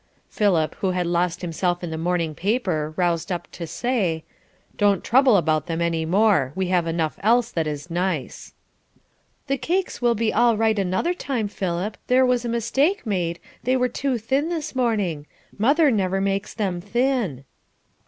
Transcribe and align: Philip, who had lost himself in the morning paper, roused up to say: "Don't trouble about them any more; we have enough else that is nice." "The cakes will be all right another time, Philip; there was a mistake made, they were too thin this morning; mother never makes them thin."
Philip, 0.29 0.73
who 0.79 0.89
had 0.97 1.05
lost 1.05 1.43
himself 1.43 1.83
in 1.83 1.91
the 1.91 1.95
morning 1.99 2.33
paper, 2.33 2.91
roused 2.97 3.31
up 3.31 3.47
to 3.51 3.67
say: 3.67 4.23
"Don't 4.75 5.03
trouble 5.03 5.37
about 5.37 5.67
them 5.67 5.79
any 5.79 6.05
more; 6.07 6.51
we 6.55 6.69
have 6.69 6.87
enough 6.87 7.19
else 7.21 7.51
that 7.51 7.67
is 7.67 7.91
nice." 7.91 8.55
"The 9.45 9.59
cakes 9.59 10.01
will 10.01 10.15
be 10.15 10.33
all 10.33 10.57
right 10.57 10.79
another 10.79 11.13
time, 11.13 11.47
Philip; 11.47 11.97
there 12.07 12.25
was 12.25 12.43
a 12.43 12.49
mistake 12.49 13.05
made, 13.05 13.39
they 13.61 13.77
were 13.77 13.87
too 13.87 14.17
thin 14.17 14.49
this 14.49 14.73
morning; 14.75 15.27
mother 15.59 15.91
never 15.91 16.19
makes 16.19 16.55
them 16.55 16.81
thin." 16.81 17.43